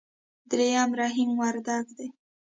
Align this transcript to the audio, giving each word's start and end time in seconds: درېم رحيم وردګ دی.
درېم 0.49 0.89
رحيم 0.99 1.31
وردګ 1.41 1.85
دی. 1.97 2.07